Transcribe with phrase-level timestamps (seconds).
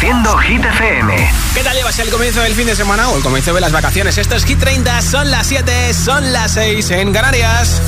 [0.00, 1.30] Reproduciendo Hit FM.
[1.52, 4.16] ¿Qué tal llevas el comienzo del fin de semana o el comienzo de las vacaciones?
[4.16, 7.82] Esto es Hit 30, son las 7, son las 6 en Canarias.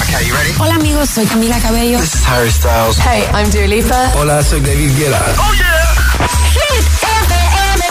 [0.00, 0.54] Okay, you ready?
[0.60, 1.98] Hola amigos, soy Camila Cabello.
[1.98, 2.98] This is Harry Styles.
[2.98, 4.12] Hey, I'm Dua Lipa.
[4.14, 5.24] Hola, soy David Guetta.
[5.38, 6.28] ¡Oh, yeah!
[6.52, 7.82] Hit FM.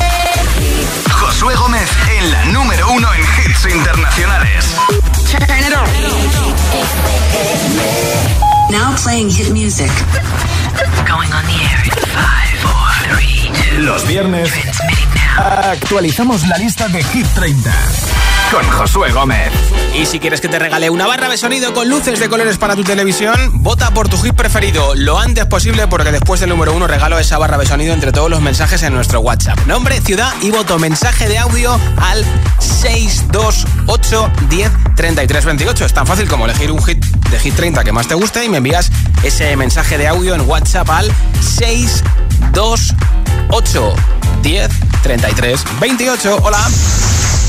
[1.11, 4.67] Josué Gómez en la número uno en hits internacionales.
[5.29, 5.85] Turn it on.
[8.71, 9.91] Now playing hit music.
[11.07, 14.49] Going on the air in five, four, three, two, Los viernes.
[15.37, 17.71] Actualizamos la lista de Hit 30
[18.51, 19.51] con Josué Gómez.
[19.93, 22.75] Y si quieres que te regale una barra de sonido con luces de colores para
[22.75, 26.87] tu televisión, vota por tu hit preferido lo antes posible porque después del número uno
[26.87, 29.57] regalo esa barra de sonido entre todos los mensajes en nuestro WhatsApp.
[29.67, 30.77] Nombre, ciudad y voto.
[30.79, 32.25] Mensaje de audio al
[32.59, 35.85] 628 10 33 28.
[35.85, 38.49] Es tan fácil como elegir un hit de Hit 30 que más te guste y
[38.49, 38.91] me envías
[39.23, 43.95] ese mensaje de audio en WhatsApp al 628
[44.41, 44.69] 10
[45.03, 46.39] 33 28.
[46.43, 46.67] Hola.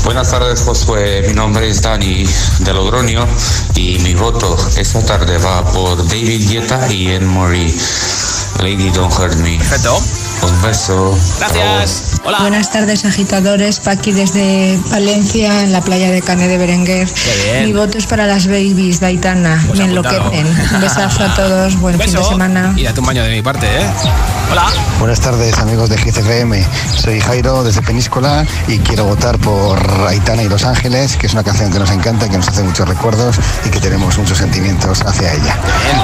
[0.07, 1.25] Buenas tardes, Josué.
[1.27, 2.25] Mi nombre es Dani
[2.59, 3.27] de Logroño
[3.75, 7.75] y mi voto esta tarde va por David Guetta y Anne Marie.
[8.59, 9.57] Lady Don't Hurt Me.
[9.57, 9.99] Perfecto.
[10.41, 11.17] Un beso.
[11.39, 12.21] Gracias.
[12.23, 12.39] Hola.
[12.39, 13.79] Buenas tardes, agitadores.
[13.79, 17.07] Paqui desde Valencia, en la playa de Cane de Berenguer.
[17.45, 17.65] bien.
[17.65, 19.61] Mi voto es para las babies de Aitana.
[19.67, 20.31] Pues Me apuntado.
[20.31, 20.75] enloquecen.
[20.75, 21.75] Un besazo a todos.
[21.79, 22.73] Buen fin de semana.
[22.75, 23.85] Y date un baño de mi parte, ¿eh?
[24.51, 24.67] Hola.
[24.99, 26.65] Buenas tardes, amigos de GCFM.
[26.95, 31.43] Soy Jairo desde Peníscola y quiero votar por Aitana y Los Ángeles, que es una
[31.43, 35.33] canción que nos encanta, que nos hace muchos recuerdos y que tenemos muchos sentimientos hacia
[35.33, 35.57] ella.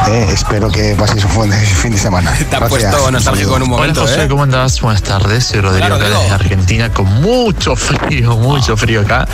[0.09, 2.31] Eh, espero que paséis un buen fin de semana.
[2.38, 2.70] Te Gracias.
[2.70, 4.23] puesto nostálgico en un momento, Hola José, ¿eh?
[4.30, 4.80] ¿Cómo andás?
[4.82, 9.28] Buenas tardes, soy Rodrigo Hola, acá desde Argentina con mucho frío, mucho frío acá.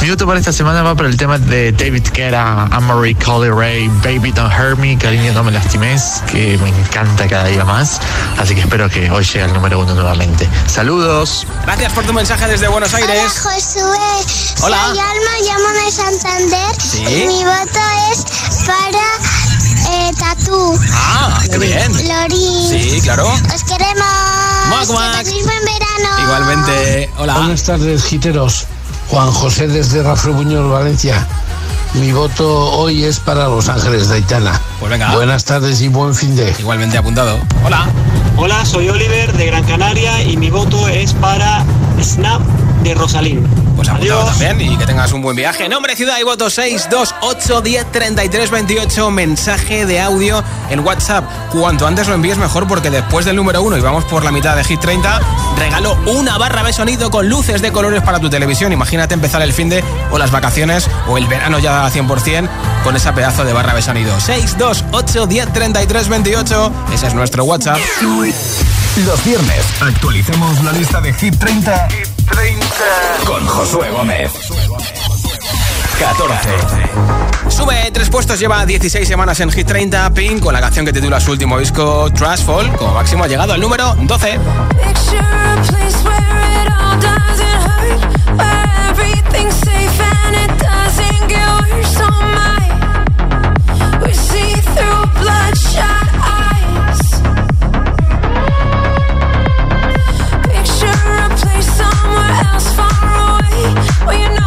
[0.00, 3.88] Mi voto para esta semana va por el tema de David Guetta, Anne-Marie Coley Ray,
[4.02, 8.00] Baby Don't Hurt Me, Cariño No Me Lastimes, que me encanta cada día más.
[8.38, 10.48] Así que espero que hoy llegue al número uno nuevamente.
[10.66, 11.46] Saludos.
[11.64, 13.32] Gracias por tu mensaje desde Buenos Hola Aires.
[13.40, 14.78] Josué, Hola.
[14.88, 17.02] soy Alma, llamo de Santander Sí.
[17.02, 17.80] y mi voto
[18.12, 18.24] es
[18.66, 19.41] para
[20.14, 21.92] Tatú, Ah, qué bien.
[22.08, 22.68] Lorín.
[22.68, 23.28] Sí, claro.
[23.32, 24.06] Os queremos.
[24.68, 26.22] Muac, buen verano.
[26.22, 27.10] Igualmente.
[27.18, 27.34] Hola.
[27.38, 28.66] Buenas tardes, giteros.
[29.08, 31.26] Juan José desde Rafael Buñol, Valencia.
[31.94, 34.58] Mi voto hoy es para Los Ángeles de Aitana.
[34.80, 35.12] Pues venga.
[35.14, 36.54] Buenas tardes y buen fin de.
[36.58, 37.38] Igualmente apuntado.
[37.64, 37.86] Hola.
[38.36, 41.64] Hola, soy Oliver de Gran Canaria y mi voto es para
[42.02, 42.40] Snap
[42.82, 43.46] de Rosalín.
[43.76, 44.38] Pues apuntado Adiós.
[44.38, 45.68] también y que tengas un buen viaje.
[45.68, 49.10] Nombre, ciudad y voto 628 10 33 28.
[49.10, 51.24] Mensaje de audio en WhatsApp.
[51.50, 54.56] Cuanto antes lo envíes mejor porque después del número uno y vamos por la mitad
[54.56, 55.20] de Hit 30,
[55.58, 58.72] regalo una barra de sonido con luces de colores para tu televisión.
[58.72, 62.48] Imagínate empezar el fin de o las vacaciones o el verano ya 100%
[62.84, 64.18] con esa pedazo de barra de sonido.
[64.20, 66.72] 628 10 33 28.
[66.92, 67.78] Ese es nuestro WhatsApp.
[69.06, 72.66] Los viernes actualizamos la lista de Hit 30, Hit 30.
[73.26, 74.32] con Josué Gómez.
[75.98, 76.48] 14.
[77.48, 80.12] Sube tres puestos, lleva 16 semanas en Hit 30.
[80.14, 82.72] Pink con la canción que titula su último disco Trashfall.
[82.76, 84.38] Como máximo ha llegado al número 12.
[84.82, 85.52] Picture a
[104.04, 104.41] away, where you know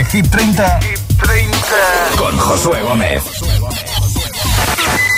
[0.00, 0.80] de Hit 30,
[2.16, 3.22] con Josué Gómez.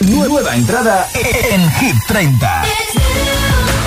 [0.00, 2.62] Nueva entrada en Hit 30.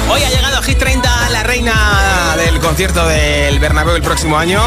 [0.10, 4.62] Hoy ha llegado a Hit 30 la reina del concierto del Bernabéu el próximo año.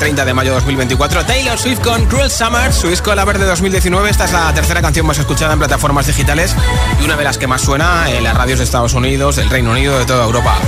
[0.00, 4.10] 30 de mayo de 2024, Taylor Swift con Cruel Summer, su disco La Verde 2019.
[4.10, 6.56] Esta es la tercera canción más escuchada en plataformas digitales
[7.00, 9.70] y una de las que más suena en las radios de Estados Unidos, del Reino
[9.70, 10.58] Unido, de toda Europa.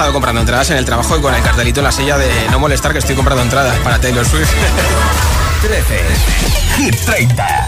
[0.00, 2.58] Estado comprando entradas en el trabajo y con el cartelito en la silla de no
[2.58, 4.48] molestar que estoy comprando entradas para Taylor Swift.
[5.60, 6.00] 13.
[6.78, 7.66] Hit 30.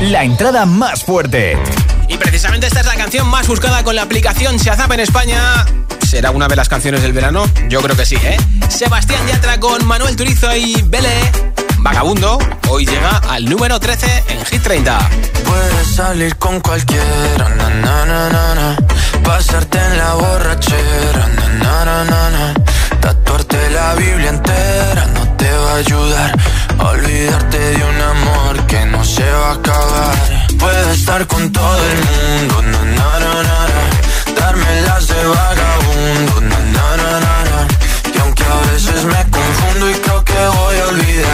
[0.00, 1.56] La entrada más fuerte.
[2.08, 5.64] Y precisamente esta es la canción más buscada con la aplicación Shazam en España.
[6.04, 7.48] ¿Será una de las canciones del verano?
[7.68, 8.36] Yo creo que sí, ¿eh?
[8.68, 11.43] Sebastián Yatra con Manuel Turizo y Bele.
[11.84, 12.38] Vagabundo,
[12.70, 14.98] hoy llega al número 13 en Hit 30.
[15.44, 18.76] Puedes salir con cualquiera, na,
[19.22, 21.28] pasarte en la borrachera,
[21.60, 22.54] na,
[23.00, 26.38] tatuarte la Biblia entera no te va a ayudar.
[26.78, 30.14] Olvidarte de un amor que no se va a acabar.
[30.58, 32.62] Puedes estar con todo el mundo,
[34.40, 36.34] darme las de vagabundo,
[38.14, 41.33] y aunque a veces me confundo y creo que voy a olvidar,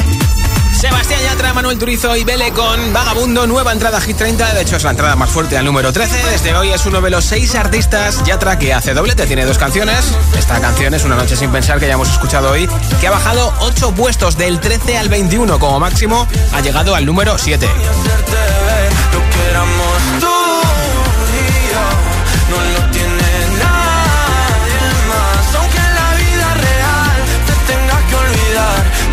[0.81, 4.55] Sebastián Yatra, Manuel Turizo y Bele con Vagabundo, nueva entrada Hit 30.
[4.55, 6.31] De hecho, es la entrada más fuerte al número 13.
[6.31, 9.27] Desde hoy es uno de los seis artistas Yatra que hace doblete.
[9.27, 10.11] Tiene dos canciones.
[10.35, 12.67] Esta canción es Una Noche Sin Pensar que ya hemos escuchado hoy,
[12.99, 16.27] que ha bajado 8 puestos del 13 al 21 como máximo.
[16.51, 17.69] Ha llegado al número 7.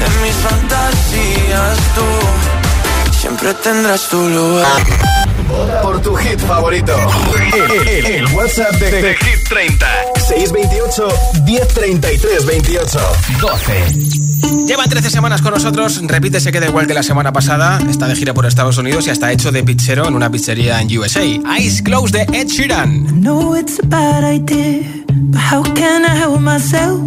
[0.06, 4.66] En olvidar, fantasías tú siempre tendrás tu lugar.
[5.82, 6.94] Por tu hit favorito.
[7.72, 9.86] El, el- el WhatsApp de, de Hit 30.
[10.28, 11.08] 628
[11.44, 12.98] 1033 28
[13.40, 14.66] 12.
[14.66, 18.14] Lleva 13 semanas con nosotros, repite, se queda igual que la semana pasada, está de
[18.14, 21.22] gira por Estados Unidos y hasta hecho de pizzero en una pizzería en USA.
[21.22, 23.20] Eyes Closed de Ed Sheeran.
[23.22, 27.00] know it's a bad idea, but how can I help myself?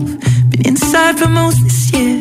[0.49, 2.20] Been inside for most this year,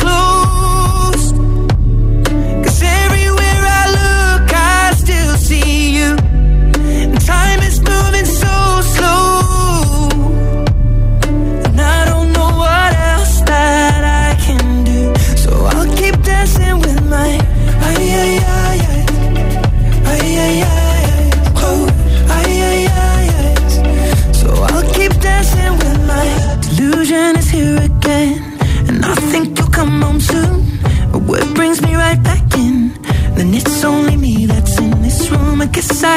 [0.00, 0.89] clue.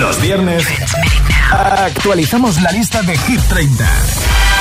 [0.00, 0.66] Los viernes
[1.50, 3.86] actualizamos la lista de Hit 30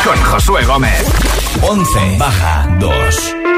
[0.03, 1.05] con Josué Gómez.
[1.61, 3.48] 11 baja 2.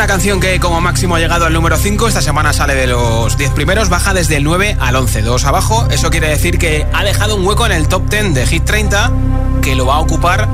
[0.00, 2.08] Una canción que como máximo ha llegado al número 5.
[2.08, 5.86] Esta semana sale de los 10 primeros, baja desde el 9 al 11, dos abajo.
[5.90, 9.12] Eso quiere decir que ha dejado un hueco en el top 10 de Hit 30
[9.60, 10.48] que lo va a ocupar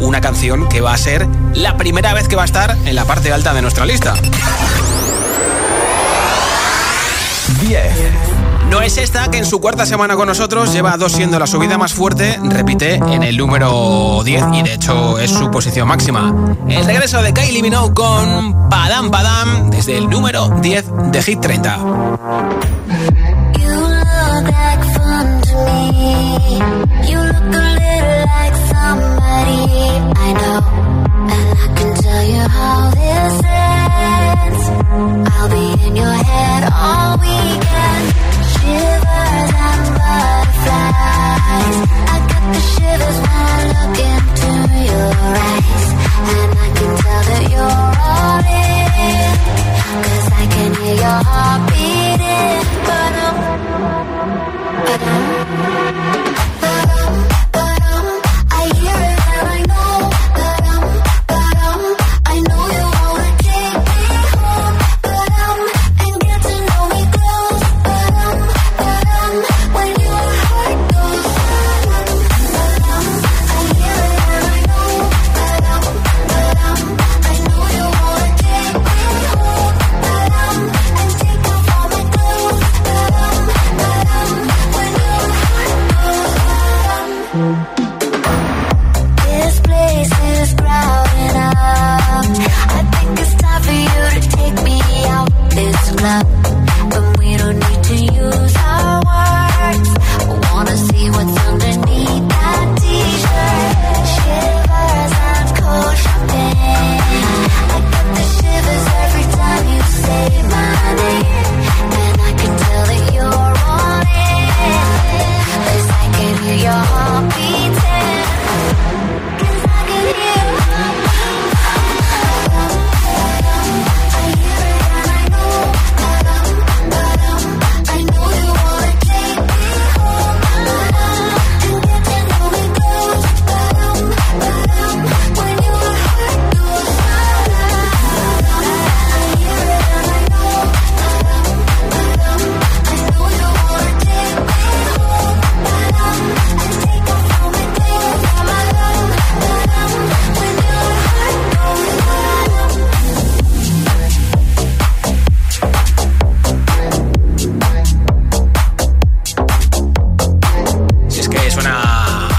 [0.00, 3.04] una canción que va a ser la primera vez que va a estar en la
[3.04, 4.14] parte alta de nuestra lista.
[7.60, 8.27] 10.
[8.70, 11.78] No es esta que en su cuarta semana con nosotros lleva dos siendo la subida
[11.78, 16.34] más fuerte, repite en el número 10 y de hecho es su posición máxima.
[16.68, 21.76] El regreso de Kylie Minogue con Padam Padam desde el número 10 de Hit 30.
[23.58, 26.58] You look like fun to me.
[27.08, 29.62] You look a little like somebody
[30.14, 30.60] I know.
[31.30, 34.64] And I can tell you how this ends.
[35.30, 35.48] I'll
[37.18, 37.67] be.
[47.28, 47.76] That you're
[48.08, 49.32] all in.
[49.88, 51.67] Cause I can hear your heart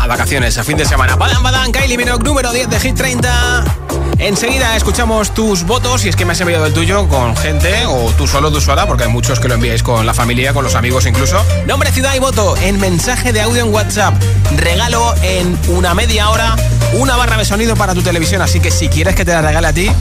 [0.10, 1.16] vacaciones, a fin de semana.
[1.16, 3.89] Badam Badam, Kylie Minogue, número 10 de Hit 30.
[4.18, 8.12] Enseguida escuchamos tus votos, si es que me has enviado el tuyo con gente, o
[8.18, 10.76] tú solo, tú sola, porque hay muchos que lo enviáis con la familia, con los
[10.76, 11.44] amigos incluso.
[11.68, 14.16] Nombre, ciudad y voto en mensaje de audio en WhatsApp.
[14.58, 16.56] Regalo en una media hora
[16.94, 19.68] una barra de sonido para tu televisión, así que si quieres que te la regale
[19.68, 19.92] a ti,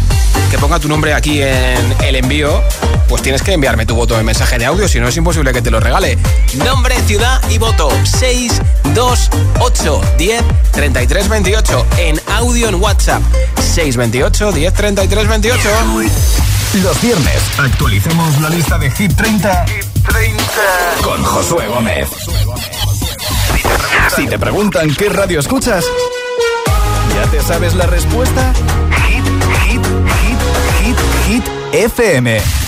[0.51, 2.63] que ponga tu nombre aquí en el envío,
[3.09, 5.63] pues tienes que enviarme tu voto en mensaje de audio, si no es imposible que
[5.63, 6.19] te lo regale.
[6.65, 7.91] Nombre, ciudad y voto.
[8.05, 8.61] 6,
[8.95, 10.43] 2, 8, 10,
[10.73, 11.87] 33, 28.
[11.99, 13.23] En audio en WhatsApp.
[13.99, 15.69] 628 10 33 28.
[16.85, 19.65] Los viernes actualicemos la lista de Hit 30,
[21.03, 22.09] con Josué Gómez.
[24.15, 25.85] Si te preguntan qué radio escuchas,
[27.17, 28.53] ¿ya te sabes la respuesta?
[29.09, 29.25] Hit,
[29.65, 29.85] hit,
[30.23, 30.39] hit,
[30.81, 32.68] hit, hit, FM.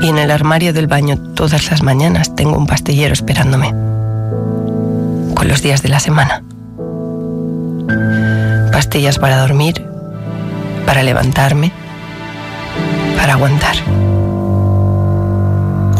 [0.00, 3.70] y en el armario del baño todas las mañanas tengo un pastillero esperándome.
[5.34, 6.42] Con los días de la semana.
[8.72, 9.84] Pastillas para dormir,
[10.84, 11.72] para levantarme,
[13.16, 13.76] para aguantar.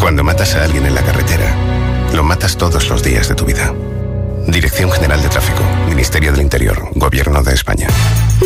[0.01, 1.55] Cuando matas a alguien en la carretera,
[2.15, 3.73] lo matas todos los días de tu vida.
[4.47, 7.89] Dirección General de Tráfico, Ministerio del Interior, Gobierno de España.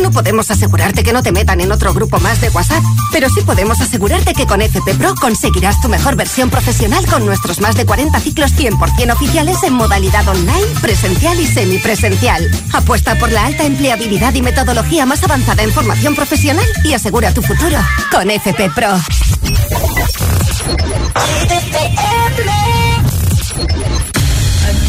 [0.01, 3.41] No podemos asegurarte que no te metan en otro grupo más de WhatsApp, pero sí
[3.41, 7.85] podemos asegurarte que con FP Pro conseguirás tu mejor versión profesional con nuestros más de
[7.85, 12.49] 40 ciclos 100% oficiales en modalidad online, presencial y semipresencial.
[12.73, 17.41] Apuesta por la alta empleabilidad y metodología más avanzada en formación profesional y asegura tu
[17.41, 17.77] futuro
[18.11, 18.97] con FP Pro.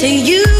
[0.00, 0.59] to you,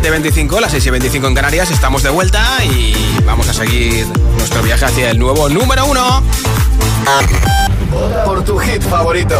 [0.00, 4.06] 7.25, las 6.25 en Canarias, estamos de vuelta y vamos a seguir
[4.36, 6.22] nuestro viaje hacia el nuevo número uno.
[8.26, 9.34] Por tu hit favorito.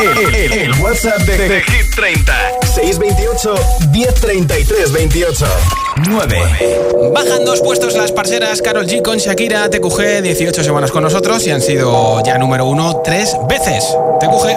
[0.00, 2.34] El, el- el WhatsApp de, de Hit 30.
[2.74, 3.54] 628
[3.90, 5.46] 1033 28.
[6.08, 6.42] 9.
[7.14, 11.50] Bajan dos puestos las parceras Carol G con Shakira, TQG, 18 semanas con nosotros y
[11.50, 13.84] han sido ya número uno tres veces.
[14.18, 14.56] TQG.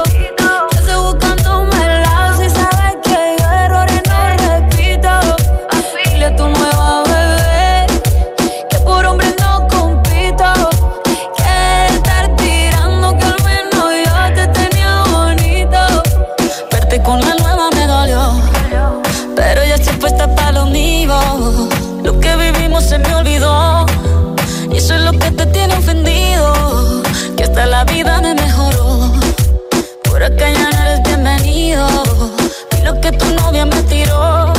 [27.51, 29.11] Hasta la vida me mejoró.
[30.03, 31.85] Por acá ya no eres bienvenido.
[32.77, 34.53] Y lo que tu novia me tiró.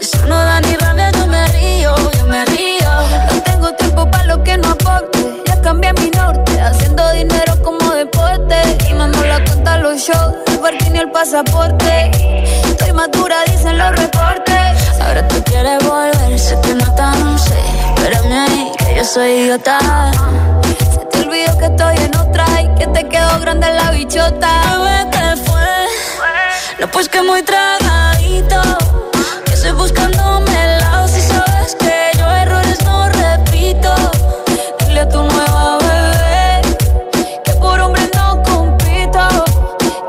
[0.00, 2.90] Eso no da ni rabia, yo me río, yo me río.
[3.32, 5.18] No tengo tiempo para lo que no aporte.
[5.46, 8.56] Ya cambié mi norte, haciendo dinero como deporte.
[8.90, 12.10] Y nos la cuenta los shows, el parking y el pasaporte.
[12.64, 15.00] Estoy madura, dicen los reportes.
[15.00, 17.60] Ahora tú quieres volver, sé que no tan sé.
[17.94, 19.78] Espérame ahí, que yo soy idiota.
[21.46, 24.48] Olvidó que estoy en otra y que te quedó grande la bichota.
[24.78, 25.86] Bebé, ¿qué fue?
[26.80, 28.60] No, pues que muy tragadito.
[29.44, 33.94] Que estoy buscándome el lado si sabes que yo errores no repito.
[34.86, 36.76] Dile a tu nueva bebé
[37.44, 39.44] que por hombre no compito.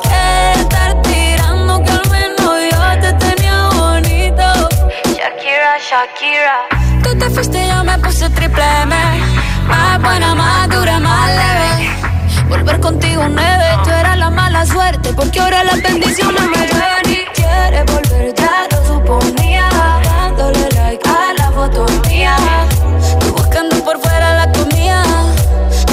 [0.04, 4.70] Que estar tirando que al menos yo te tenía bonito.
[5.06, 6.58] Shakira, Shakira.
[7.04, 8.96] Tú te fuiste y yo me puse triple M.
[9.68, 10.87] Más buena, más dura.
[12.50, 17.26] Volver contigo nueve, tú eras la mala suerte Porque ahora las bendiciones me llueven y
[17.34, 19.70] quieres volver, ya lo suponía
[20.04, 22.36] Dándole like a la foto mía.
[23.20, 25.04] Tú buscando por fuera la comida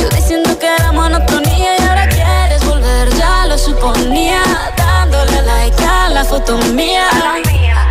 [0.00, 4.42] Yo diciendo que era monotonía Y ahora quieres volver, ya lo suponía
[4.76, 7.08] Dándole like a la foto mía.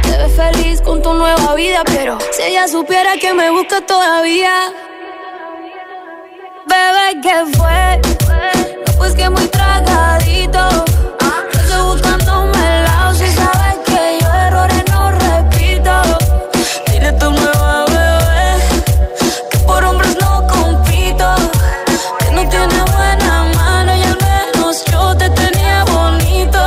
[0.04, 4.72] Te ves feliz con tu nueva vida Pero si ella supiera que me busca todavía
[6.66, 8.02] Bebé, ¿qué fue?
[8.86, 10.86] No, pues que muy tragadito.
[11.54, 16.02] Estoy buscándome el lado si sabes que yo errores no repito.
[16.92, 18.64] Dile a tu nueva bebé
[19.52, 21.36] que por hombres no compito.
[22.20, 26.60] Que no tiene buena mano y al menos yo te tenía bonito.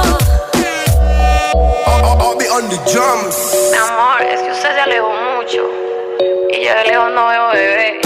[3.70, 5.62] Mi amor, es que usted se alejó mucho.
[6.50, 8.05] Y yo de lejos no veo bebé.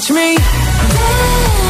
[0.00, 0.40] Watch me.
[0.40, 1.69] dance,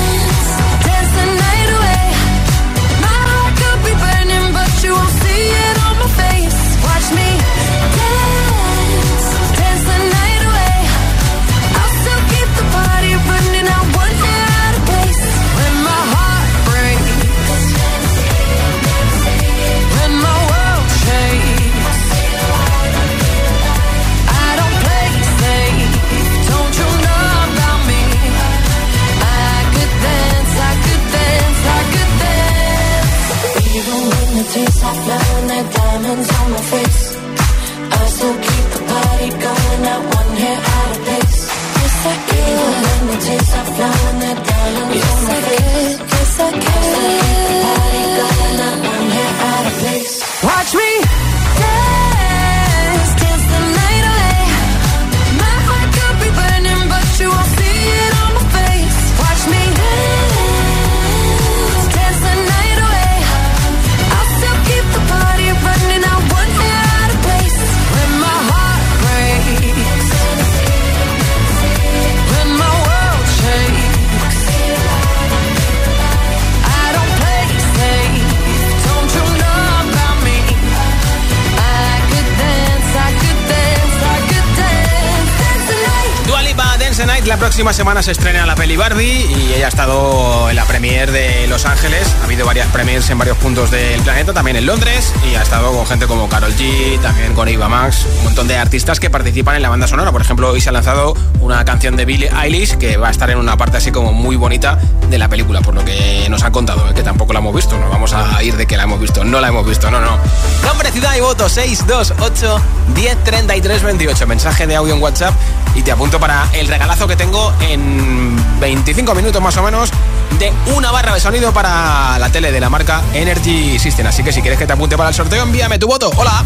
[87.80, 92.14] semana se estrena peli Barbie y ella ha estado en la premier de Los Ángeles.
[92.20, 95.72] Ha habido varias premiers en varios puntos del planeta, también en Londres, y ha estado
[95.72, 99.56] con gente como Carol G, también con Eva Max, un montón de artistas que participan
[99.56, 100.12] en la banda sonora.
[100.12, 103.30] Por ejemplo, hoy se ha lanzado una canción de Billie Eilish que va a estar
[103.30, 106.52] en una parte así como muy bonita de la película, por lo que nos han
[106.52, 106.92] contado, ¿eh?
[106.94, 107.78] que tampoco la hemos visto.
[107.78, 110.18] No vamos a ir de que la hemos visto, no la hemos visto, no, no.
[110.62, 112.60] Nombre, ciudad y voto 628
[112.94, 114.26] 1033 28.
[114.26, 115.34] Mensaje de audio en WhatsApp
[115.74, 119.90] y te apunto para el regalazo que tengo en 25 minutos más o menos
[120.38, 124.06] de una barra de sonido para la tele de la marca Energy System.
[124.06, 126.10] Así que si quieres que te apunte para el sorteo, envíame tu voto.
[126.16, 126.44] Hola.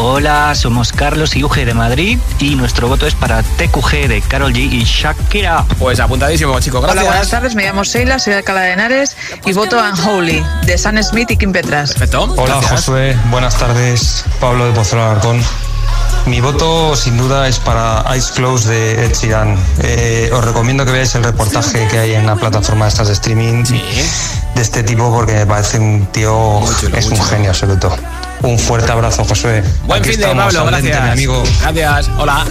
[0.00, 4.52] Hola, somos Carlos y Uge de Madrid y nuestro voto es para TQG de Carol
[4.52, 5.64] G y Shakira.
[5.78, 6.80] Pues apuntadísimo, chicos.
[6.80, 7.02] Gracias.
[7.02, 7.54] Hola, buenas tardes.
[7.54, 11.30] Me llamo Sheila, soy de Alcalá de Henares y voto a Unholy de Sam Smith
[11.32, 11.92] y Kim Petras.
[11.94, 12.32] Perfecto.
[12.36, 12.70] Hola, Gracias.
[12.70, 13.16] Josué.
[13.30, 14.24] Buenas tardes.
[14.40, 15.42] Pablo de Pozuelo Alarcón.
[16.28, 19.56] Mi voto, sin duda, es para Eyes Close de Ed Sheeran.
[19.82, 23.14] Eh, os recomiendo que veáis el reportaje que hay en la plataforma de estas de
[23.14, 26.60] streaming de este tipo porque me parece un tío,
[26.94, 27.96] es un genio absoluto.
[28.42, 29.64] Un fuerte abrazo, Josué.
[29.86, 31.04] Buen Aquí fin de Pablo, dente, gracias.
[31.04, 31.42] mi amigo.
[31.62, 32.10] Gracias.
[32.18, 32.44] Hola.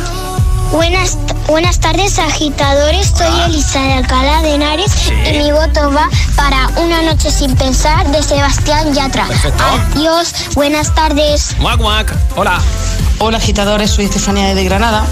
[0.72, 3.14] Buenas, buenas tardes, agitadores.
[3.18, 8.06] Soy Elisa de Alcalá de Henares y mi voto va para Una noche sin pensar
[8.12, 9.28] de Sebastián Yatra.
[9.28, 9.64] Perfecto.
[9.96, 11.56] Adiós, buenas tardes.
[11.60, 12.14] Muac, muac.
[12.36, 12.62] Hola.
[13.20, 15.06] Hola agitadores, soy Estefanía de Granada.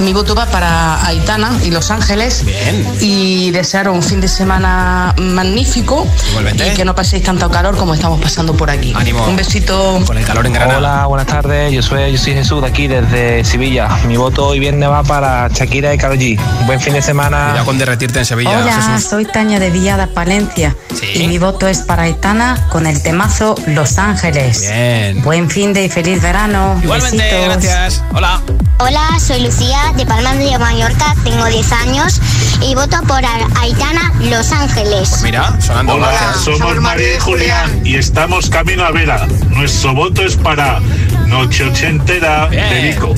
[0.00, 2.44] Mi voto va para Aitana y Los Ángeles.
[2.44, 2.86] Bien.
[3.00, 6.06] Y desear un fin de semana magnífico.
[6.30, 6.68] Igualmente.
[6.68, 8.92] Y que no paséis tanto calor como estamos pasando por aquí.
[8.96, 9.24] Ánimo.
[9.24, 10.00] Un besito.
[10.06, 10.78] Con el calor en Granada.
[10.78, 11.72] Hola, buenas tardes.
[11.72, 13.88] Yo soy, yo soy Jesús de aquí, desde Sevilla.
[14.08, 16.38] Mi voto hoy viernes va para Shakira y Karol G.
[16.66, 17.46] Buen fin de semana.
[17.50, 19.08] Cuidado con derretirte en Sevilla, Hola, Jesús.
[19.10, 20.74] soy Tania de Villada, Palencia.
[21.14, 24.60] Y mi voto es para Aitana con el temazo Los Ángeles.
[24.60, 25.22] Bien.
[25.22, 26.80] Buen fin de y feliz verano.
[26.82, 27.44] Igualmente, Besitos.
[27.62, 28.02] gracias.
[28.12, 28.40] Hola.
[28.78, 32.20] Hola, soy Lucía de Palma de Mallorca, tengo 10 años
[32.60, 33.20] y voto por
[33.60, 35.20] Aitana Los Ángeles.
[35.22, 36.44] Mira, sonando Hola, gracias.
[36.44, 39.26] somos María y Julián y estamos camino a Vera.
[39.50, 40.80] Nuestro voto es para
[41.26, 43.14] Noche Ochentera de Vico.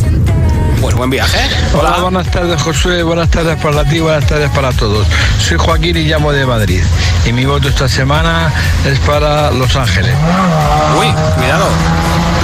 [0.80, 1.38] Pues buen viaje.
[1.72, 5.06] Hola, buenas tardes Josué, buenas tardes para ti, buenas tardes para todos.
[5.40, 6.82] Soy Joaquín y llamo de Madrid.
[7.24, 8.52] Y mi voto esta semana
[8.84, 10.14] es para Los Ángeles.
[10.98, 11.68] Uy, cuidado.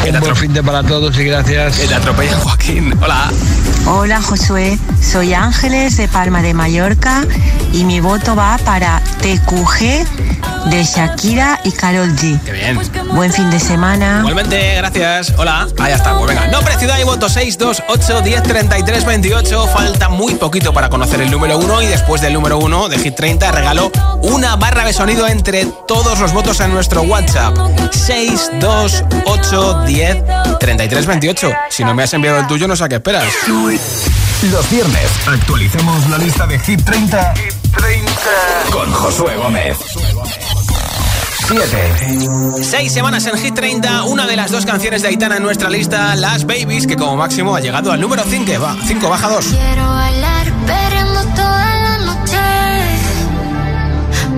[0.09, 1.79] Un buen fin de para todos y gracias.
[1.79, 2.99] Que te atropella Joaquín.
[3.03, 3.31] Hola.
[3.85, 7.23] Hola Josué, soy Ángeles de Palma de Mallorca
[7.73, 12.41] y mi voto va para TQG de Shakira y Carol G.
[12.45, 12.81] Qué bien.
[13.13, 14.19] Buen fin de semana.
[14.21, 15.33] Igualmente, gracias.
[15.37, 15.67] Hola.
[15.79, 16.17] Ah, ya está.
[16.19, 16.47] Pues venga.
[16.49, 19.69] Nombre, ciudad y voto 628 10 33 28.
[19.69, 23.15] Falta muy poquito para conocer el número uno y después del número uno de Hit
[23.15, 23.91] 30 regalo
[24.23, 27.57] una barra de sonido entre todos los votos en nuestro WhatsApp.
[27.91, 30.25] 628 10
[30.59, 31.53] 33 28.
[31.71, 33.25] Si no me has enviado el tuyo, no sé a qué esperas.
[34.51, 37.35] Los viernes actualicemos la lista de Hit 30,
[38.73, 39.79] con Josué Gómez.
[41.61, 42.63] 7.
[42.63, 46.17] Seis semanas en Hit 30, una de las dos canciones de Aitana en nuestra lista,
[46.17, 49.45] Las Babies, que como máximo ha llegado al número 5, va, 5 baja 2.
[49.47, 52.39] Quiero bailar perreando toda la noche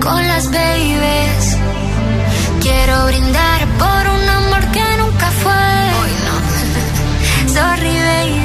[0.01, 1.57] con las babies.
[2.61, 5.53] Quiero brindar por un amor que nunca fue.
[7.53, 8.44] Sorry, baby,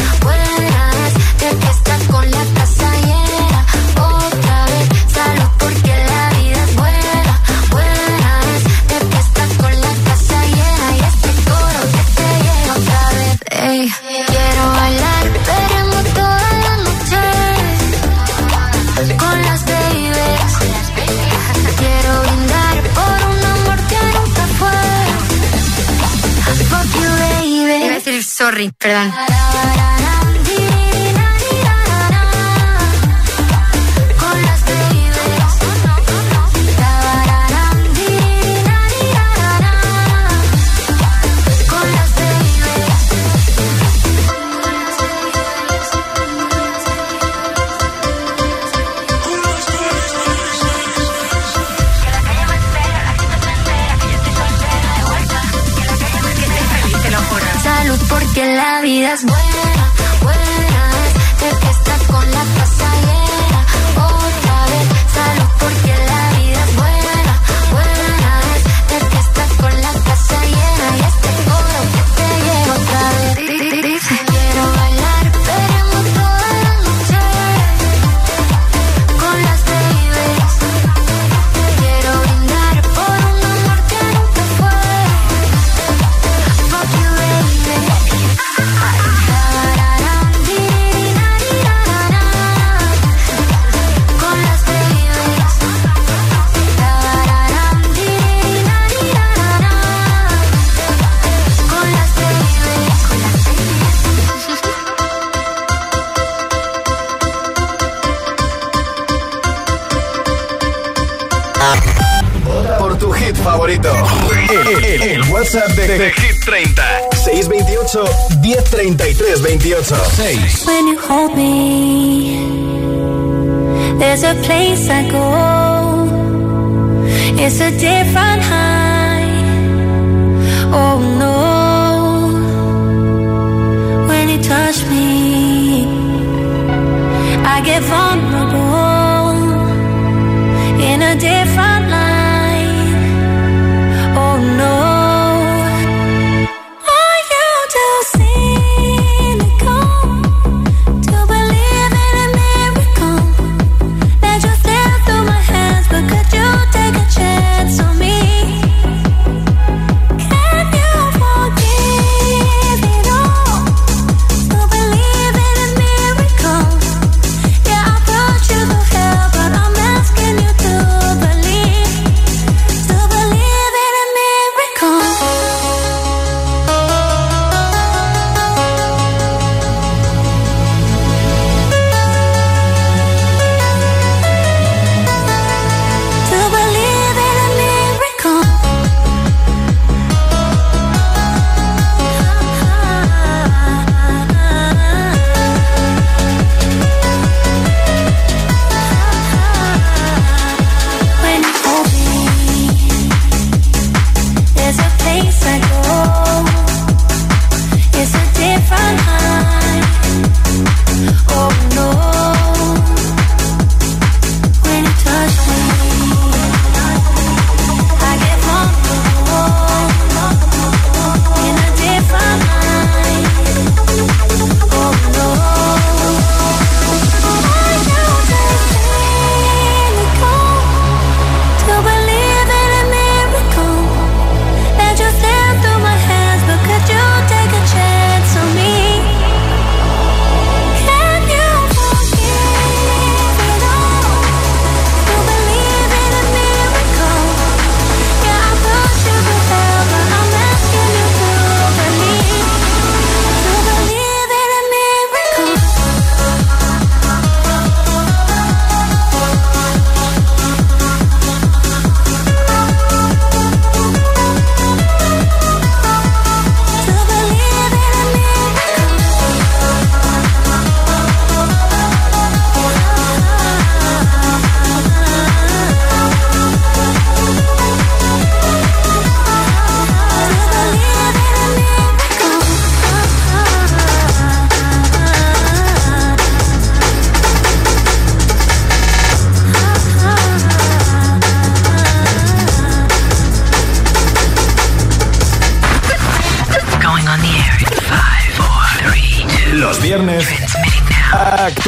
[28.69, 29.11] perdón.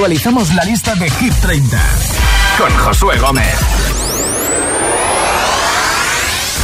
[0.03, 1.77] Actualizamos la lista de Hit 30
[2.57, 3.55] con Josué Gómez.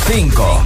[0.08, 0.64] 5.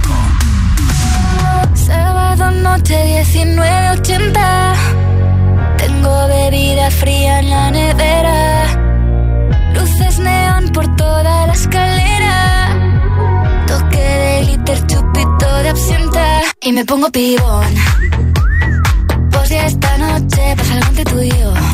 [1.86, 4.74] Sábado noche 19.80
[5.78, 8.66] Tengo bebida fría en la nevera.
[9.74, 12.76] Luces neón por toda la escalera.
[13.68, 16.40] Toque de glitter, chupito de absenta.
[16.60, 17.72] Y me pongo pibón.
[19.30, 21.73] Pues ya esta noche pasa algo entre tú y yo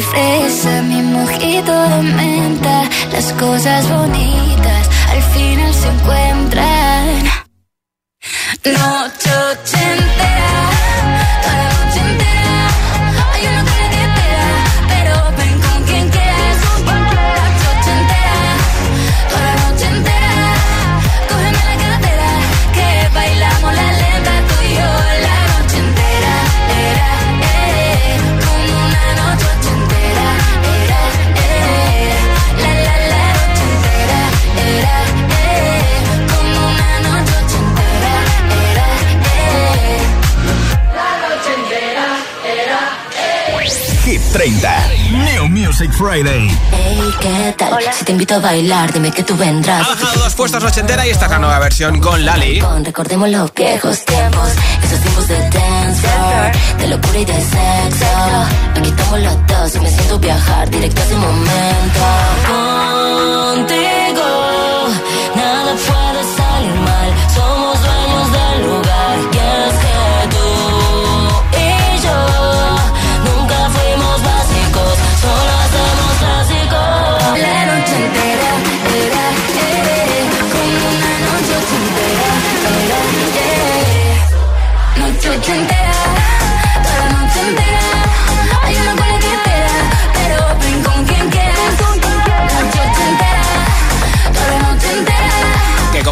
[0.00, 2.82] Fresa, mi mojito de menta,
[3.12, 7.24] las cosas bonitas al final se encuentran.
[8.64, 9.75] Noche ochentera,
[45.78, 46.48] Music Friday.
[46.72, 47.76] Hey, ¿qué tal?
[47.92, 49.84] Si te invito a bailar, dime que tú vendrás.
[49.86, 52.60] Ha bajado dos puestos ochentera y esta es la nueva versión con Lali.
[52.60, 54.48] Con- Recordemos los viejos tiempos,
[54.82, 58.06] esos tiempos de dance floor, de locura y de sexo.
[58.74, 62.00] Aquí estamos los dos y me siento viajar directo a ese momento.
[62.46, 64.28] Contigo,
[65.34, 67.05] nada puede salir mal.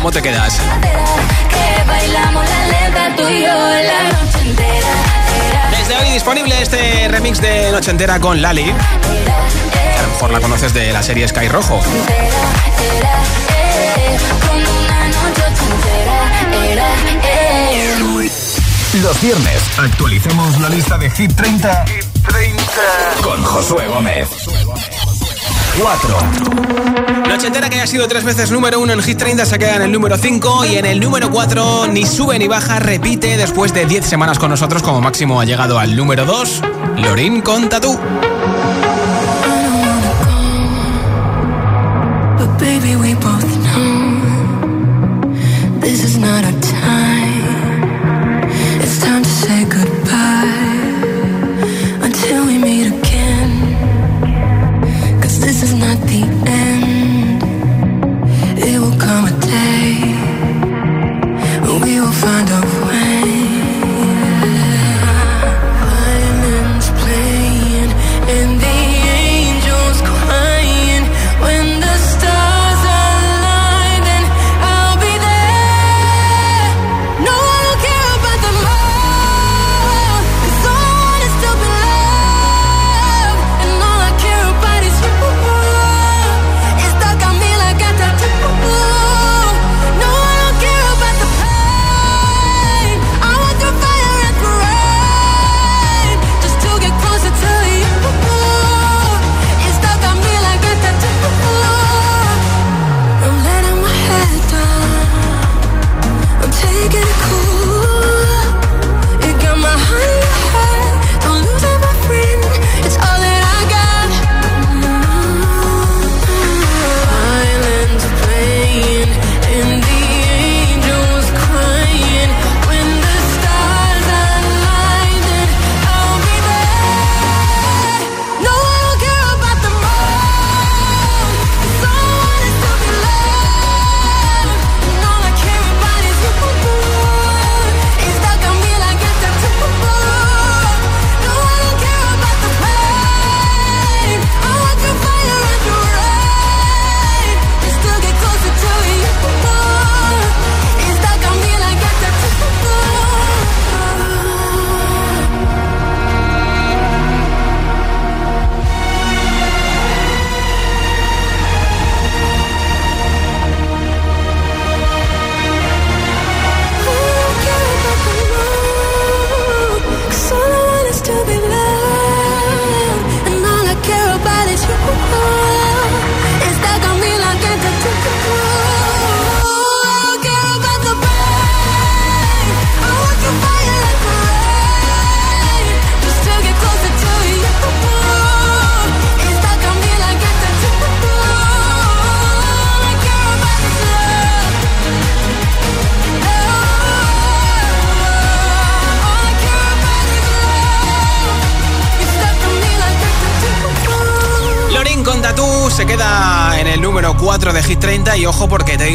[0.05, 0.61] ¿Cómo te quedas?
[5.71, 8.71] Desde hoy disponible este remix de Noche Entera con Lali.
[8.71, 11.81] A lo mejor la conoces de la serie Sky Rojo.
[19.01, 21.85] Los viernes actualicemos la lista de Hit 30,
[23.23, 24.29] con Josué Gómez.
[25.79, 26.19] 4.
[27.29, 29.83] Noche Entera que ha sido tres veces número uno en Hit 30 se queda en
[29.83, 33.85] el número 5 y en el número 4 ni sube ni baja, repite después de
[33.85, 36.61] 10 semanas con nosotros como máximo ha llegado al número 2,
[36.99, 37.99] Lorin con Tatú.
[42.59, 44.21] Baby, we both know
[45.81, 46.84] this is not our time.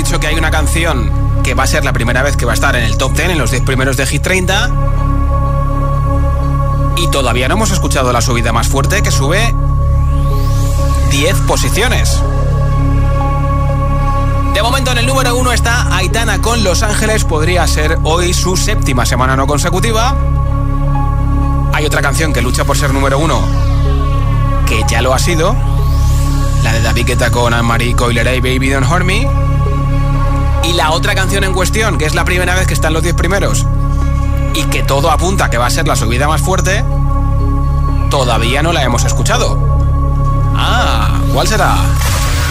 [0.04, 1.12] Dicho que hay una canción
[1.44, 3.32] que va a ser la primera vez que va a estar en el top 10,
[3.32, 4.72] en los 10 primeros de Hit 30.
[6.96, 9.54] Y todavía no hemos escuchado la subida más fuerte que sube
[11.12, 12.18] 10 posiciones.
[14.54, 18.56] De momento en el número 1 está Aitana con Los Ángeles, podría ser hoy su
[18.56, 20.16] séptima semana no consecutiva.
[21.74, 23.42] Hay otra canción que lucha por ser número 1,
[24.66, 25.58] que ya lo ha sido,
[26.64, 29.49] la de David Guetta con Anne-Marie Coileray, Baby Don't Hurt.
[30.64, 33.04] Y la otra canción en cuestión, que es la primera vez que está en los
[33.04, 33.66] 10 primeros,
[34.54, 36.84] y que todo apunta que va a ser la subida más fuerte,
[38.10, 39.58] todavía no la hemos escuchado.
[40.56, 41.76] Ah, ¿cuál será?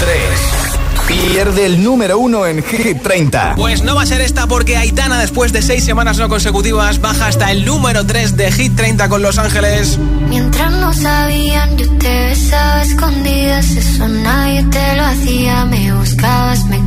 [0.01, 0.69] 3.
[1.09, 3.55] Pierde el número 1 en Hit 30.
[3.57, 7.29] Pues no va a ser esta porque Aitana después de 6 semanas no consecutivas baja
[7.29, 9.99] hasta el número 3 de Hit 30 con Los Ángeles.
[10.29, 13.71] Mientras no sabían, yo te besaba escondidas.
[13.71, 15.65] Eso nadie te lo hacía.
[15.65, 16.78] Me buscabas, me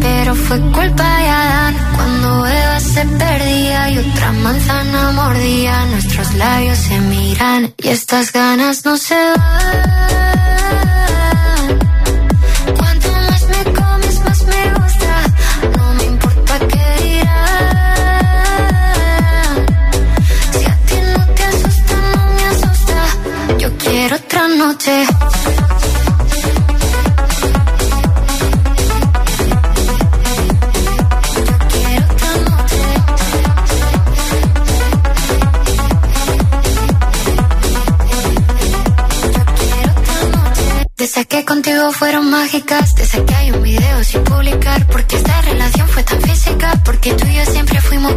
[0.00, 1.76] pero fue culpa de Adán.
[1.94, 8.84] Cuando Eva se perdía y otra manzana mordía, nuestros labios se miran y estas ganas
[8.84, 9.38] no se van.
[12.76, 15.22] Cuanto más me comes, más me gusta.
[15.78, 18.06] No me importa qué dirán.
[20.52, 22.98] Si a ti no te asusta, no me asusta.
[23.58, 24.99] Yo quiero otra noche.
[48.00, 48.16] Fuimos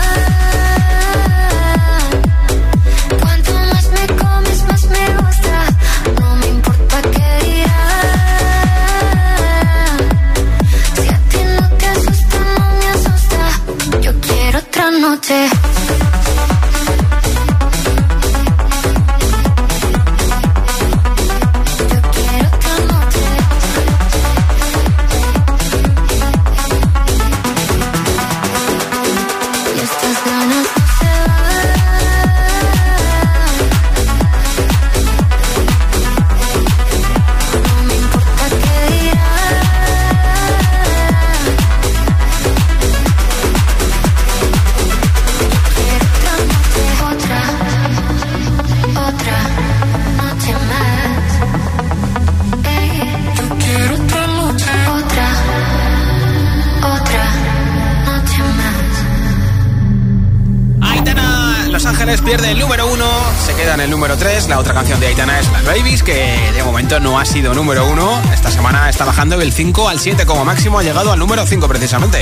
[64.01, 64.47] Número 3.
[64.47, 67.87] La otra canción de Aitana es Las Babies, que de momento no ha sido número
[67.87, 68.21] 1.
[68.33, 71.67] Esta semana está bajando del 5 al 7 como máximo, ha llegado al número 5
[71.67, 72.19] precisamente.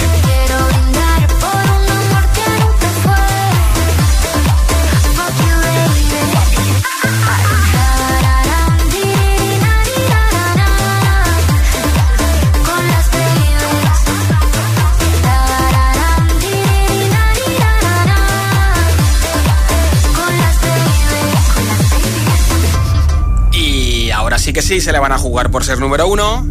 [24.49, 26.47] Y ahora sí que sí, se le van a jugar por ser número 1.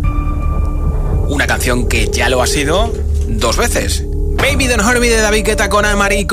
[1.30, 2.92] Una canción que ya lo ha sido
[3.26, 4.04] dos veces.
[4.36, 6.24] Baby Don't Hurt Me de David Guetta con Anne-Marie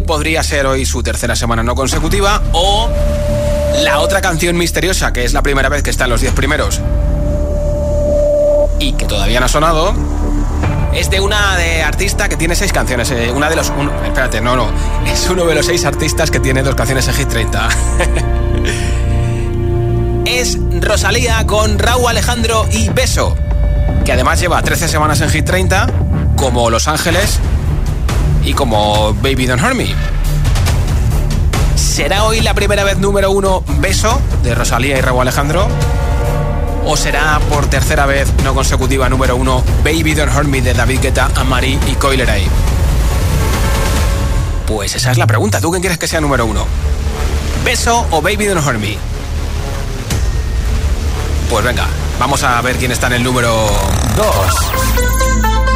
[0.00, 2.90] podría ser hoy su tercera semana no consecutiva o
[3.82, 6.80] la otra canción misteriosa que es la primera vez que está en los 10 primeros
[8.78, 9.94] y que todavía no ha sonado
[10.94, 13.10] es de una de artista que tiene seis canciones.
[13.10, 13.70] eh, una de los.
[13.70, 13.90] un-
[14.42, 14.70] no, no.
[15.10, 17.68] Es uno de los seis artistas que tiene dos canciones en Hit 30.
[20.40, 23.34] es Rosalía con Raúl Alejandro y Beso.
[24.04, 25.86] Que además lleva 13 semanas en Hit 30,
[26.36, 27.38] como Los Ángeles
[28.44, 29.94] y como Baby Don't Hurt Me.
[31.74, 35.68] ¿Será hoy la primera vez número uno Beso de Rosalía y Raúl Alejandro?
[36.84, 41.00] ¿O será por tercera vez no consecutiva número uno Baby Don't Hurt Me de David
[41.00, 42.46] Guetta, Amari y Coileray?
[44.66, 45.60] Pues esa es la pregunta.
[45.60, 46.66] ¿Tú quién quieres que sea número uno?
[47.64, 49.15] ¿Beso o Baby Don't Hurt Me?
[51.48, 51.86] Pues venga,
[52.18, 53.50] vamos a ver quién está en el número
[54.16, 54.26] 2.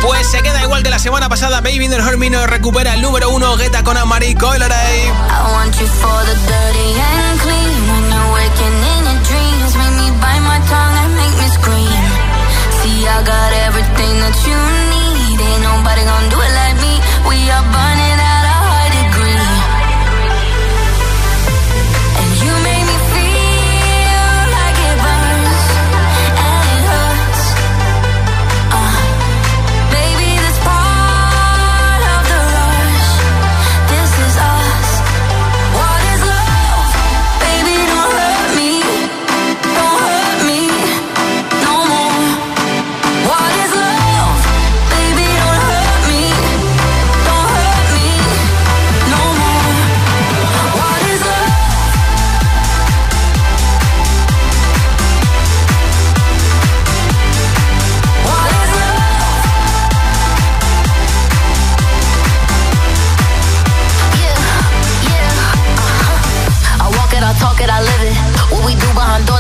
[0.03, 1.61] Pues se queda igual que la semana pasada.
[1.61, 3.57] Baby Me nos recupera el número 1.
[3.57, 5.01] Guetta con Amari Coileray.
[5.05, 7.81] I want you for the dirty and clean.
[7.91, 12.03] When you're waking in your dreams, make me bite my tongue and make me scream.
[12.83, 14.59] See, I got everything that you
[14.91, 15.41] need.
[15.41, 16.95] Ain't nobody gonna do it like me.
[17.29, 18.00] We are burning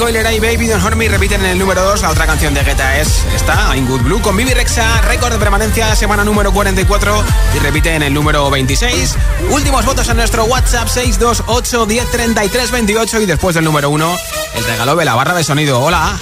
[0.00, 2.00] Coileray y Baby Don't Hurt repiten en el número 2.
[2.00, 5.38] La otra canción de Guetta es esta, In Good Blue, con Vivi Rexa, récord de
[5.38, 7.22] permanencia, semana número 44
[7.54, 9.14] y repite en el número 26.
[9.50, 14.16] Últimos votos en nuestro WhatsApp 628 10 33 28 y después del número 1,
[14.54, 15.80] el regalo de la barra de sonido.
[15.80, 16.18] Hola.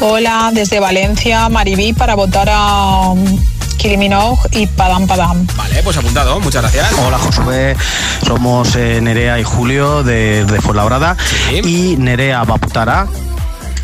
[0.00, 3.14] Hola, desde Valencia, Maribí, para votar a
[3.84, 5.46] Kylie Minogue y Padam Padam.
[5.58, 6.90] Vale, pues apuntado, muchas gracias.
[7.06, 7.76] Hola Josué,
[8.26, 11.18] somos eh, Nerea y Julio de, de Fuenlabrada
[11.52, 13.06] y Nerea va a votar a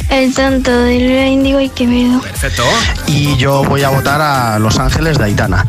[0.08, 2.18] El tonto de Lula Índigo y Quevedo.
[2.22, 2.64] Perfecto.
[3.08, 5.66] y yo voy a votar a Los Ángeles de Aitana.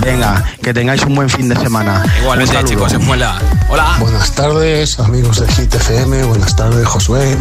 [0.00, 2.02] Venga, que tengáis un buen fin de semana.
[2.22, 3.38] Igualmente, Un chicos, en Muela.
[3.68, 3.96] Hola.
[4.00, 6.24] Buenas tardes, amigos de Hit FM.
[6.24, 7.36] Buenas tardes, Josué.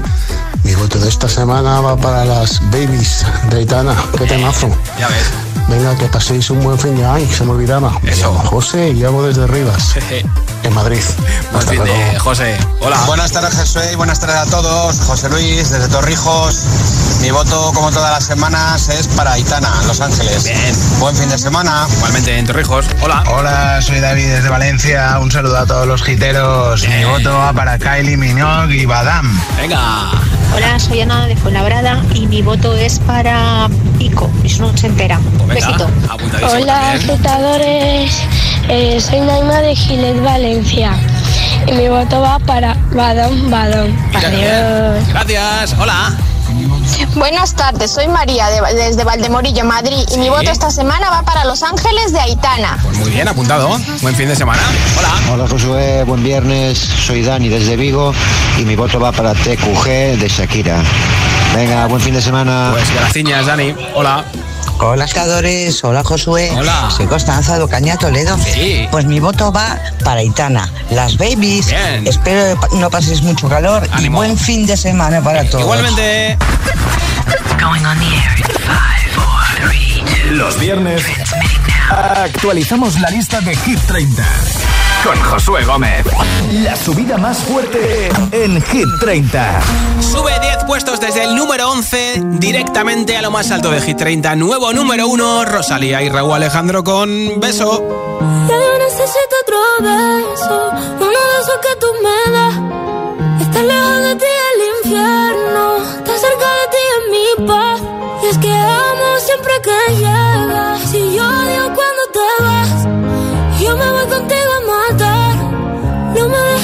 [0.65, 3.95] Mi voto de esta semana va para las babies de Aitana.
[4.17, 4.67] Qué temazo.
[4.99, 5.31] Ya ves.
[5.67, 7.27] Venga, que paséis un buen fin de año.
[7.31, 7.97] Se me olvidaba.
[8.01, 9.95] Me llamo José y llamo desde Rivas,
[10.63, 11.01] en Madrid.
[11.51, 12.57] Buen fin de José.
[12.81, 12.97] Hola.
[13.07, 14.99] Buenas tardes, Josué, y buenas tardes a todos.
[15.01, 16.63] José Luis, desde Torrijos.
[17.21, 20.43] Mi voto, como todas las semanas, es para Aitana, Los Ángeles.
[20.43, 20.75] Bien.
[20.99, 21.87] Buen fin de semana.
[21.97, 22.85] Igualmente en Torrijos.
[23.01, 23.23] Hola.
[23.31, 25.17] Hola, soy David desde Valencia.
[25.19, 26.87] Un saludo a todos los giteros.
[26.87, 29.39] Mi voto va para Kylie Minogue y Badam.
[29.57, 30.11] Venga.
[30.55, 33.69] Hola, soy Ana de Fuenlabrada y mi voto es para
[34.13, 35.19] Pico, es una ochentera.
[35.47, 35.87] Besito.
[36.51, 38.13] Hola, agitadores.
[38.69, 40.91] Eh, soy Naima de Gilet, Valencia.
[41.67, 43.97] Y mi voto va para Badón Badón.
[44.13, 45.07] Adiós.
[45.09, 45.75] Gracias.
[45.79, 46.11] Hola.
[47.15, 51.43] Buenas tardes, soy María de- desde Valdemorillo, Madrid, y mi voto esta semana va para
[51.45, 52.77] Los Ángeles de Aitana.
[52.83, 53.79] Pues muy bien, apuntado.
[54.01, 54.61] Buen fin de semana.
[54.99, 55.33] Hola.
[55.33, 56.77] Hola Josué, buen viernes.
[56.77, 58.13] Soy Dani desde Vigo
[58.59, 60.77] y mi voto va para TQG de Shakira.
[61.53, 62.69] Venga, buen fin de semana.
[62.73, 63.75] Pues gracias, Dani.
[63.93, 64.25] Hola.
[64.79, 65.83] Hola, escadores.
[65.83, 66.51] Hola, Josué.
[66.57, 66.89] Hola.
[66.95, 68.37] Soy Constanza de Ocaña, Toledo.
[68.37, 68.87] Sí.
[68.91, 70.69] Pues mi voto va para Itana.
[70.89, 71.67] Las babies.
[71.67, 72.07] Bien.
[72.07, 75.63] Espero que no paséis mucho calor y buen fin de semana para todos.
[75.63, 76.37] Igualmente.
[80.31, 81.03] Los viernes
[81.89, 84.23] actualizamos la lista de Hit 30
[85.03, 86.05] con Josué Gómez.
[86.63, 89.61] La subida más fuerte en Hit 30.
[89.99, 94.35] Sube 10 puestos desde el número 11 directamente a lo más alto de Hit 30.
[94.35, 97.83] Nuevo número 1, Rosalía y Raúl Alejandro con Beso.
[98.47, 103.41] Ya yo necesito otro beso, uno de esos que tú me das.
[103.41, 107.81] Estar lejos de ti el infierno, estar cerca de ti es mi paz.
[108.23, 113.59] Y es que amo siempre que llegas, y yo odio cuando te vas.
[113.59, 114.03] Yo me voy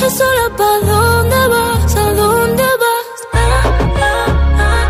[0.10, 1.96] sola, ¿pa' dónde vas?
[1.96, 3.08] ¿A dónde vas?
[3.34, 3.40] Ah,
[4.08, 4.28] ah,
[4.64, 4.88] ah,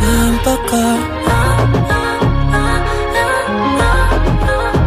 [0.00, 0.86] Ven pa' acá.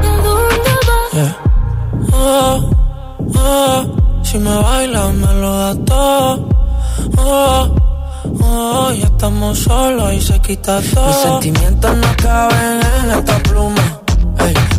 [0.01, 1.12] ¿A dónde vas?
[4.24, 6.49] Si me bailas me lo da todo.
[7.18, 7.76] Oh,
[8.41, 11.07] oh, ya estamos solos y se quita todo.
[11.07, 14.01] Mis sentimientos no caben en esta pluma.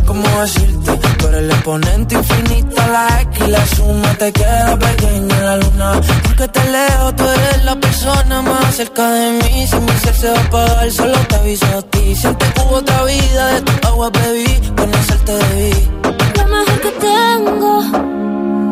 [0.05, 0.91] ¿Cómo decirte?
[1.17, 5.57] Tú eres el exponente infinito, la X y la suma te queda pequeña en la
[5.57, 6.01] luna.
[6.23, 9.67] Porque te leo, tú eres la persona más cerca de mí.
[9.67, 12.15] Si mi ser se va a apagar, solo te aviso a ti.
[12.15, 15.89] Siente que hubo otra vida, de tu agua bebí, conocerte debí.
[16.37, 17.73] Lo mejor que tengo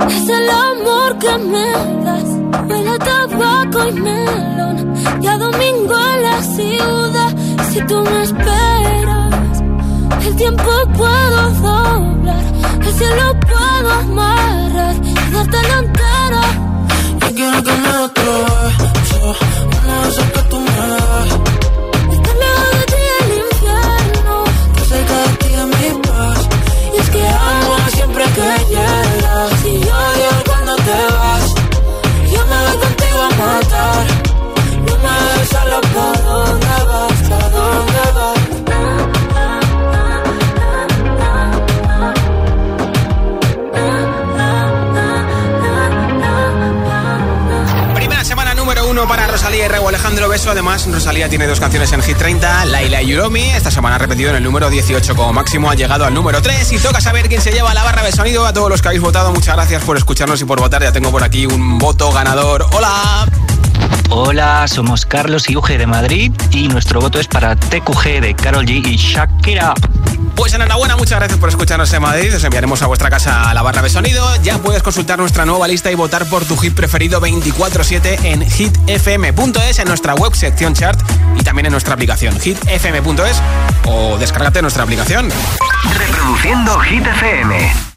[0.08, 1.68] es el amor que me
[2.06, 2.30] das.
[2.70, 4.94] Huele a tabaco y melón.
[5.22, 7.32] Y a domingo en la ciudad.
[7.72, 9.21] Si tú me esperas,
[10.26, 12.44] el tiempo puedo doblar.
[12.82, 16.44] El cielo puedo amarrar y darte la entera.
[17.22, 17.92] Yo quiero que me
[19.88, 21.61] de esos que tú me.
[50.12, 50.52] Alejandro Beso.
[50.52, 53.50] Además, Rosalía tiene dos canciones en Hit 30, Laila y Yuromi.
[53.52, 56.70] Esta semana ha repetido en el número 18 como máximo, ha llegado al número 3
[56.74, 58.46] y toca saber quién se lleva la barra de sonido.
[58.46, 60.84] A todos los que habéis votado, muchas gracias por escucharnos y por votar.
[60.84, 62.66] Ya tengo por aquí un voto ganador.
[62.74, 63.26] ¡Hola!
[64.10, 68.66] Hola, somos Carlos y Uge de Madrid y nuestro voto es para TQG de Carol
[68.66, 69.74] G y Shakira.
[70.36, 72.36] Pues enhorabuena, muchas gracias por escucharnos en Madrid.
[72.36, 74.28] Os enviaremos a vuestra casa la barra de sonido.
[74.44, 79.80] Ya puedes consultar nuestra nueva lista y votar por tu hit preferido 24-7 en hitfm.es,
[79.80, 81.00] en nuestra web sección chart
[81.40, 83.42] y también en nuestra aplicación hitfm.es
[83.86, 85.30] o descárgate nuestra aplicación.
[85.98, 87.91] Reproduciendo Hit FM.